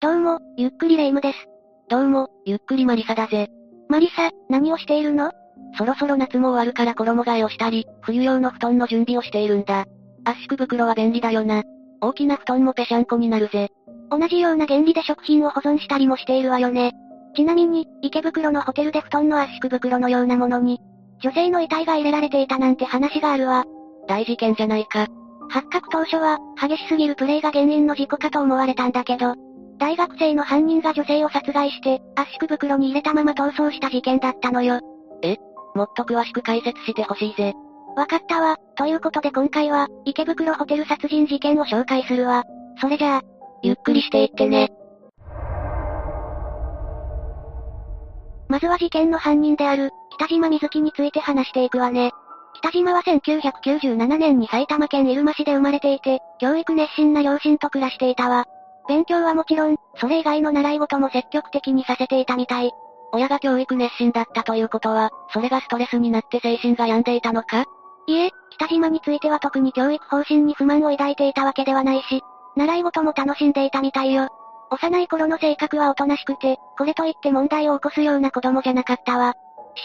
[0.00, 1.48] どうも、ゆっくりレ夢ムです。
[1.88, 3.48] どうも、ゆっくりマリサだぜ。
[3.88, 5.32] マリサ、何をしているの？
[5.76, 9.86] そろそろ夏も終わるから衣替えをしたり、冬用の布団の準備をしているんだ。
[10.24, 11.64] 圧縮袋は便利だよな。
[12.00, 13.70] 大きな布団もぺしゃんこになるぜ。
[14.08, 16.92] 同じような原理で食品を保存したりもしているわよね。
[17.34, 20.78] ちなみに、池袋のホテルで布団の圧縮袋のようなものに、
[21.24, 23.64] 女性の遺体が入れられていたなんて話があるわ。
[24.06, 25.08] 大事件じゃないか。
[25.48, 29.34] 発覚当初は、激しすぎるプレイが原因の事故かと思われたんだけど、
[29.78, 34.80] 大学生の犯人が女性を殺害して、圧縮袋に入れたまま逃走した事件だったのよ。
[35.74, 37.54] もっと詳しく解説してほしいぜ。
[37.96, 38.56] わかったわ。
[38.76, 42.44] ということで今回は、池袋ホテル殺人事件を紹介するわ。
[42.80, 43.22] それじゃあ、
[43.62, 44.70] ゆっくりしていってね。
[48.48, 52.10] まずは事件の犯人である、北島瑞希について話していくわね。
[52.60, 58.46] 北島は1997年に埼玉県入間市で生まれていて、教育熱心な両親と暮らしていたわ。
[58.88, 62.72] 勉強はもちろん、それ以外の習い事も積極的にさせていたみたい。
[63.12, 67.64] 親が教育熱心だったということは、それがストレスになって精神が病んでいたのか？
[68.06, 72.22] いえ、北島については特に教育方針に不満を抱いていたわけではないし、
[72.56, 74.28] 習い事も楽しんでいたみたいよ。
[74.70, 79.28] 幼い頃の性格はおとなしくて、これといって問題を起こすような子供じゃなかったわ。
[79.28, 79.34] 思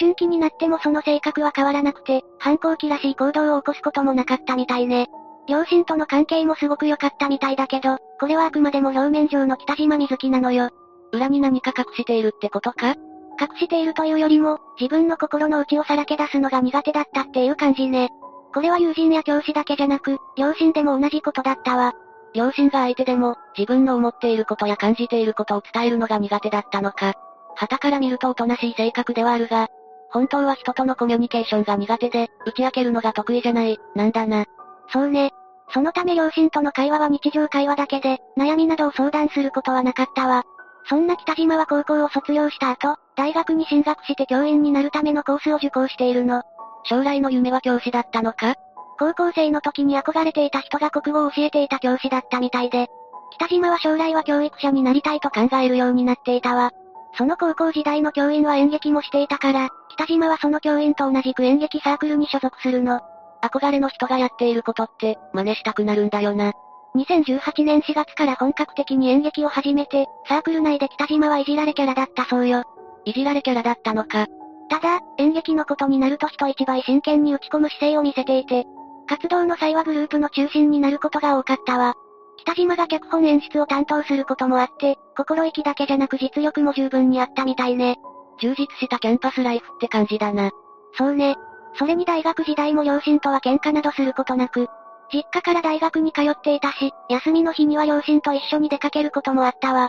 [0.00, 5.08] 春期になってもその性格は変わらなくて、反抗期らしい行動を起こすこともなかったみたいね。
[5.48, 10.70] 両親との関係もすごく良かったみたいだけど、これはあくまでも表面上の北島瑞希なのよ。
[11.12, 12.94] 裏に何か隠しているってことか？
[13.40, 18.10] 隠しているというよりも、自分の心の内をさらけ出すのが苦手だったっていう感じね。
[18.52, 21.94] これは友人や教師だけじゃなく、両親でも同じことだったわ。
[22.34, 27.14] 両親が相手でも、自分の思っていることや感じていることを伝えるのが苦手だったのか。
[27.56, 29.68] 旗から見るとおとなしい性格ではあるが、
[30.10, 34.44] 本当は人とのコミュニケーションが苦手で、打ち明けるのが得意じゃない、なんだな。
[34.90, 35.32] そうね。
[35.72, 40.44] そのため両親との会話は日常会話だけで、悩みなどを相談することはなかったわ。
[40.88, 46.42] そんな北島は高校を卒業した後、大学に進学して教員になるためのコースを受講しているの。
[46.84, 48.54] 将来の夢は教師だったのか？
[48.98, 52.88] 高校生の時に憧れていた人が国語を教えていた教師だったみたいで、
[53.32, 56.72] 北島は将来は教育者になりたいと考えるようになっていたわ。
[57.16, 63.00] その高校時代の教員は演劇もしていたから、北島はその教員と同じく演劇サークルに所属するの。
[63.42, 66.52] 憧れの人がやっていることって、真似したくなるんだよな。
[66.96, 72.64] 2018年4月から本格的に演劇を始めて、サークル内で北島はいじられキャラだったそうよ。
[73.04, 74.26] いじられキャラだったのか。
[74.68, 78.64] ただ、演劇のことになると人一倍真剣に打ち込む姿勢を見せていて、
[79.08, 81.94] 活動の際はグループの中心になることが多かったわ。
[82.38, 87.96] 北島が脚本演出を担当することもあって、心意気だけじゃなく実力も十分にあったみたいね。
[88.40, 90.50] 充実したキャンパスライフって感じだな。
[90.96, 91.36] そうね。
[91.78, 94.68] それに大学時代も両親とは喧嘩などすることなく、
[95.12, 99.88] 実家から大学に通っていたし、休みの日には両親と一緒に出かけることもあったわ。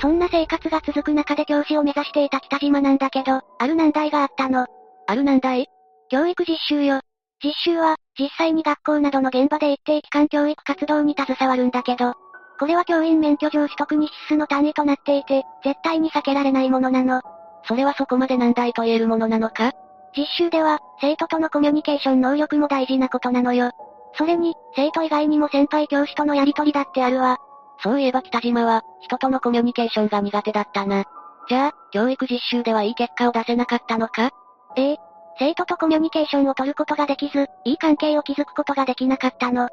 [0.00, 4.66] そんな生活が続く中で教師を目指していた北島なんだけど、ある難題があったの。
[5.06, 5.66] ある難題？
[6.08, 7.00] 教育実習よ。
[7.42, 12.14] 実習は、実際に学校などの現場で一定期間教育活動に携わるんだけど、
[12.58, 17.22] これは教員免許上取得に必須の単位となっていて、絶対に避けられないものなの。
[17.64, 19.72] それはそこまで難題と言えるものなのか？
[20.16, 23.70] 実習では、生徒とのコミュニケーション能力も大事なことなのよ。
[24.14, 27.38] それに、生徒以外にも先輩教師とのやりとりだってあるわ。
[27.82, 31.04] そういえば北島は、人とのコミュニケーションが苦手だったな。
[31.48, 34.30] じゃあ、教育実習ではいい結果を出せなかったのか？
[34.76, 34.96] ええ。
[35.38, 39.68] 生徒とコミュニケーションを取ることができず、いい関係を築くことができなかったの。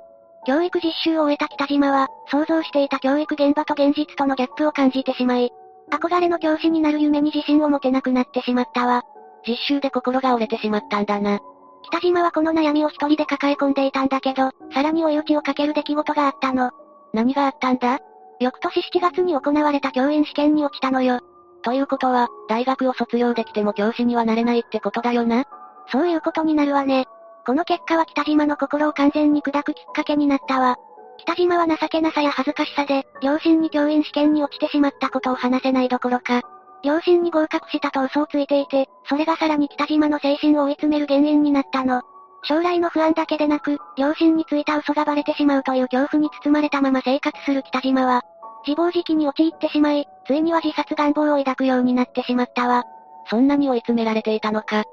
[0.45, 5.51] 教育実習を終えた北島は、想像していた教育現場と現実とのギャップを感じてしまい、
[5.91, 9.03] 憧れの教師になる夢に自信を持てなくなってしまったわ。
[9.47, 11.39] 実習で心が折れてしまったんだな。
[11.83, 16.71] 北島はこの悩みを一人で抱え込んでいたんだけど、さらに追い打ちをかける出来事があったの。
[17.13, 17.99] 何があったんだ？
[18.39, 21.21] 翌年7月に行われた教員試験に落ちたのよ。
[21.63, 25.45] ということは、大学を卒業できても教師にはなれないってことだよな
[25.91, 27.05] そういうことになるわね。
[27.45, 30.77] この結果は北島の心を完全に砕くきっかけになったわ。
[31.19, 36.41] 北島は情けなさや恥ずかしさで、両親に教員試験に落ちてしまったことを話せないどころか、
[36.83, 42.01] 両親に合格したと嘘をついていて、それがさらに北島の精神を追い詰める原因になったの。
[42.43, 48.21] 将来の不安だけでなく、両親についた嘘がバレてしまうという恐怖に包まれたまま生活する北島は、
[48.65, 52.83] 自暴自棄に陥ってしまい、ついには自殺願望を抱くようになってしまったわ。
[53.29, 54.83] そんなに追い詰められていたのか。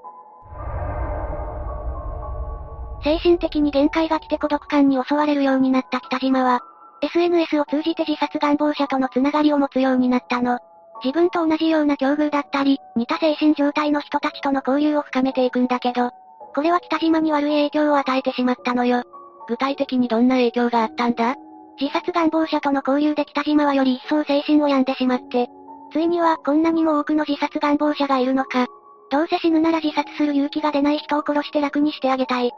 [3.04, 6.62] 精神的に限界が来て孤独感に襲われるようになった北島は、
[7.02, 10.58] SNS を通じて自殺願望者とのつながりを持つようになったの。
[11.04, 16.12] 自分と同じような境遇だったり、似た精神状態の人たちとの交流を深めていくんだけど、
[16.54, 19.02] これは北島に悪い影響を与えてしまったのよ。
[19.48, 21.34] 具体的にどんな影響があったんだ？
[21.78, 25.48] 自殺願望者との交流で北島はより一層精神を病んでしまって、
[25.92, 28.66] ついにはこんなにも多くの自殺願望者がいるのか。
[29.10, 32.50] どうせ死ぬなら自殺する勇気が出ない人を殺して楽にしてあげたい。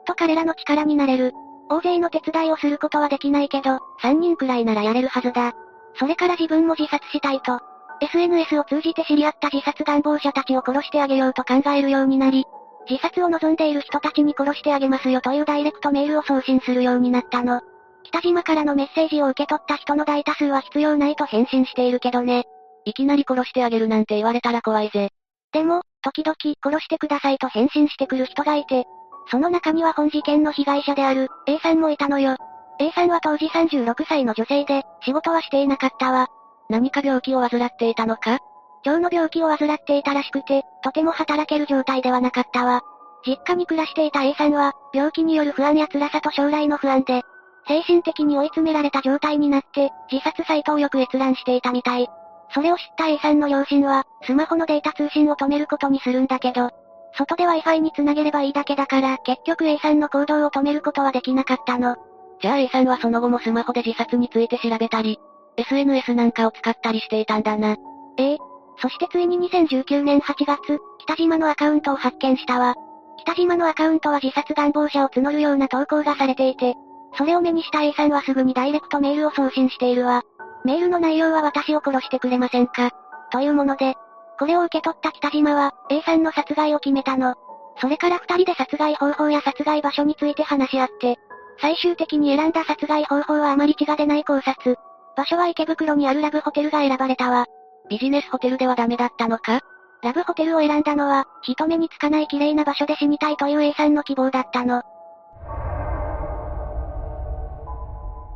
[0.00, 1.32] っと彼らの力になれる。
[1.68, 5.52] 大勢の手伝いをすることはできないけど、3人くらいならやれるはずだ。
[5.98, 7.60] それから自分も自殺したいと。
[8.00, 12.46] SNS を通じて知り合った自殺願望者たちを殺してあげようと考えるようになり、
[12.88, 17.60] 自殺を望んでいる人たちに殺してあげますよというダイレクトメールを送信するようになったの。
[18.04, 22.44] 北島からのメッセージを受け取った人の大多数は必要ないと返信しているけどね。
[22.84, 25.10] いきなり殺してあげるなんて言われたら怖いぜ。
[25.52, 28.86] でも、時々殺してくださいと返信してくる人がいて、
[29.30, 32.36] その中には本事件の被害者である A さんもいたのよ。
[32.80, 36.28] A さんは当時36歳の女性で、仕事はしていなかったわ。
[36.68, 38.38] 何か病気を患っていたのか？
[38.84, 42.82] 腸の病気を患っていたらしくて、とても働ける状態ではなかったわ。
[43.26, 47.22] 実家に暮らしていた A さんは、病気による不安や辛さと将来の不安で、
[47.66, 52.08] 精神的に追い詰められた状態になって、自殺サイトをよく閲覧していたみたい。
[52.54, 56.70] それを知った A さんの両親は、スマホのデータ通信を止めることにするんだけど、
[57.18, 61.96] 外で Wi-Fi に繋げればいいだけだから、結局 A さんの行動を止めることはできなかったの。
[62.40, 65.18] じゃあ A さんはその後もスマホで自殺について調べたり、
[65.56, 67.76] SNS なんかを使ったりしていたんだな。
[68.18, 68.38] ええ。
[68.80, 72.76] そしてついに2019年8月、北島のアカウントを発見したわ。
[73.18, 76.76] 北島のアカウントは自殺願望者を募るような投稿がされていて、
[77.16, 80.22] それを目にした A さんはすぐにダイレクトメールを送信しているわ。
[80.64, 82.90] メールの内容は私を殺してくれませんか？
[83.32, 83.96] というもので、
[84.38, 87.34] これを受け取った北島は、A さんの殺害を決めたの。
[87.80, 91.16] それから二人で殺害方法や殺害場所について話し合って、
[91.60, 94.76] 最終的に選んだ殺害方法はあまり血が出ない考察。
[95.16, 97.46] 場所は池袋にあるラブホテルが選ばれたわ。
[97.90, 99.60] ビジネスホテルではダメだったのか？
[100.02, 104.82] ラブホテルを選んだのは、人目につかない綺麗な場所で死にたいという A さんの希望だったの。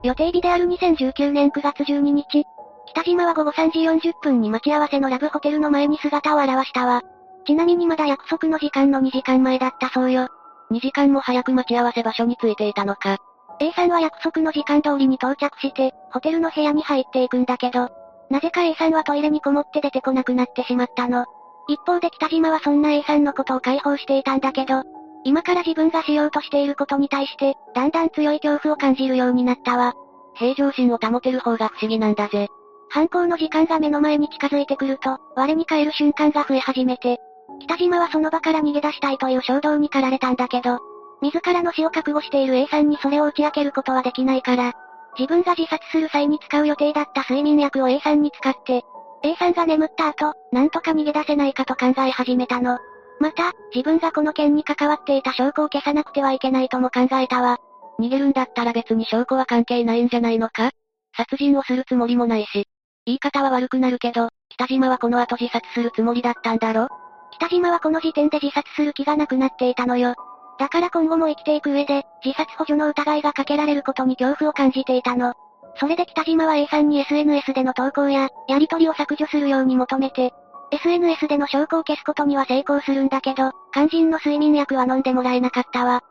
[0.02, 2.44] 予定日である2019年9月12日、
[2.94, 7.02] 北島は午後3時40分に待ち合わせのラブホテルの前に姿を現したわ。
[7.46, 10.28] ちなみにまだ約束の時間の2時間前だったそうよ。
[10.70, 13.18] 2時間も早く待ち合わせ場所に着いていたのか。
[13.60, 17.88] A さんは約束の時間通りに到着して、ホテルの部屋に入っていくんだけど、
[18.30, 21.24] なぜか A さんはトイレにこもって出てこなくなってしまったの。
[21.68, 24.82] 一方で北島はそんな A さんのことを解放していたんだけど、
[25.24, 29.94] 今から自分がしようとしていることに対して、だんだん強い恐怖を感じるようになったわ。
[30.34, 32.48] 平常心を保てる方が不思議なんだぜ。
[32.92, 37.18] 犯行の時間が目の前に近づいてくると、我に返る瞬間が増え始めて、
[37.62, 40.78] 北島はその場から逃げ出したいという衝動に駆られたんだけど、
[41.22, 44.74] 自らの死を覚悟している A さんにそれを打ち明けることはできないから、
[45.18, 48.82] 自分が自殺する際に使う予定だった睡眠薬を A さんに使って、
[49.22, 52.78] A さんが眠った後、なんとか逃げ出せないかと考え始めたの。
[53.20, 57.56] また、自分がこの件に関わっていた証拠を消さなくてはいけないとも考えたわ。
[57.98, 60.72] 逃げるんだったら別に証拠は関係ないんじゃないのか？
[61.16, 62.68] 殺人をするつもりもないし。
[63.04, 66.88] 言い方は悪くなるけど、北島はこの後自殺するつもりだったんだろ？
[67.32, 70.14] 北島はこの時点で自殺する気がなくなっていたのよ。
[70.58, 75.34] だから今後も生きていく上で、自殺補助の疑いがかけられることに恐怖を感じていたの。
[75.76, 80.32] それで北島は A さんに SNS での投稿や、やり取りを削除するように求めて、
[80.70, 86.02] SNS での証拠を消すことには成功するんだけど、肝心の睡眠薬は飲んでもらえなかったわ。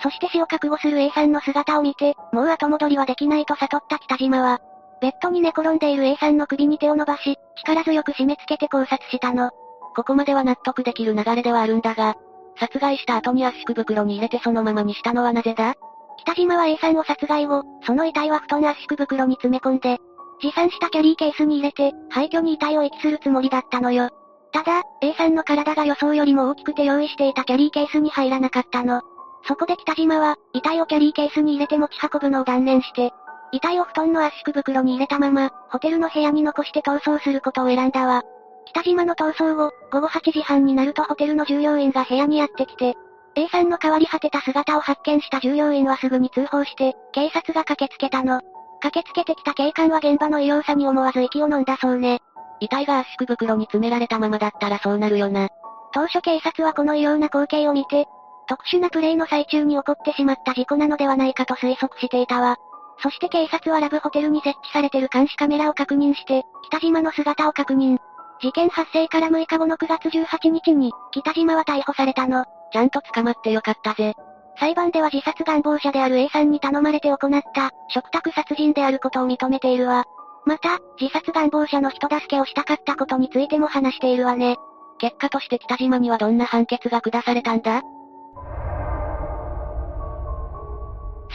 [0.00, 4.60] そして死を覚悟する A さんの姿を見て、もう後戻りはできないと悟った北島は、
[5.00, 9.50] ベッドに寝転んでいる A さんの首に手を伸ばし、力強く締め付けて考察したの。
[9.94, 12.16] ここまでは納得できる流れではあるんだが、
[12.58, 15.74] 殺害した後に圧縮袋に入れてそのままにしたのはなぜだ？
[16.18, 19.98] 北島は A さんを殺害後、その遺体は布団圧縮袋に詰め込んで、
[20.40, 24.10] 持参したキャリーケースに入れて、廃墟に遺体を遺棄するつもりだったのよ。
[24.52, 29.02] ただ、A さんの体が予想よりも大きくて用意していたキャリーケースに入らなかったの。
[29.46, 33.12] そこで北島は、遺体をキャリーケースに入れて持ち運ぶのを断念して、
[33.52, 38.22] 遺体を布団の圧縮袋に入れたまま、ホテルの部屋に残して逃走することを選んだわ。
[38.66, 42.94] 北島の逃走後、午後8時半になるとホテルの従業員が部屋にやってきて、
[43.34, 48.40] A さんの変わり果てた姿を発見した従業員はすぐに通報して、警察が駆けつけたの。
[48.80, 52.20] 駆けつけてきた警官は現場の異様さに思わず息を飲んだそうね。
[52.60, 55.48] 遺体が圧縮袋に詰められたままだったらそうなるよな。
[55.92, 58.06] 当初警察はこの異様な光景を見て、
[58.48, 62.56] 特殊なプレイの最中に起こってしまった事故なのではないかと推測していたわ。
[63.00, 67.98] そして警察はラブホテルに設置されてる監視カメラを確認して、北島の姿を確認。
[68.40, 72.44] 事件発生から6日後の9月18日に、北島は逮捕されたの。
[72.72, 74.14] ちゃんと捕まってよかったぜ。
[74.58, 80.04] 裁判では自殺願望者である A さんに頼まれて行った、食卓殺人であることを認めているわ。
[80.44, 84.56] また、自殺願望者の人助けをしたかったことについても話しているわね。
[84.98, 87.82] 結果として北島にはどんな判決が下されたんだ？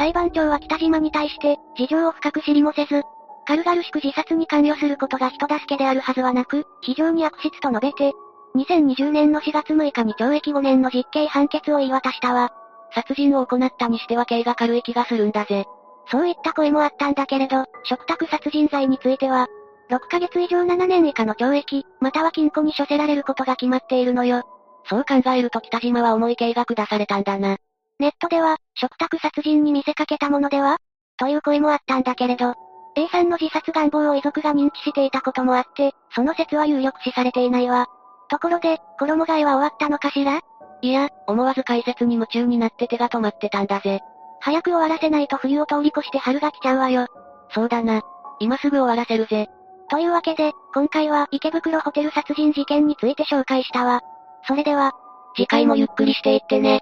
[0.03, 3.03] 裁判長は北島に対して、事情を深く知りもせず、
[3.45, 8.11] 軽々しく自殺に関与することが人助けであるはずはなく、非常に悪質と述べて、
[8.55, 12.51] 2020年の4月6日に懲役5年の実刑判決を言い渡したわ。
[12.93, 15.63] 殺人を行ったにしては刑が軽い気がするんだぜ。
[16.11, 19.47] そういった声もあったんだけれど、食卓殺人罪については、
[19.89, 24.43] 6ヶ月以上7年以下の懲役、または禁錮に処せられることが決まっているのよ。
[24.83, 27.55] そう考えると北島は重い刑が下されたんだな。
[28.03, 30.75] ネットでは、食卓殺人に見せかけたものでは？
[31.17, 32.53] という声もあったんだけれど、
[32.97, 37.87] A さんの自殺願望を遺族が認知していたこともあって、その説は有力視されていないわ。
[38.29, 40.41] ところで、衣替えは終わったのかしら？
[40.81, 44.01] いや、思わず解説に夢中になって手が止まってたんだぜ。
[44.41, 47.07] 早く終わらせないと冬を通り越して春が来ちゃうわよ。
[47.51, 48.01] そうだな。
[48.41, 49.47] 今すぐ終わらせるぜ。
[49.89, 54.01] というわけで、今回は池袋ホテル殺人事件について紹介したわ。
[54.45, 54.91] それでは、
[55.37, 56.81] 次回もゆっくりしていってね。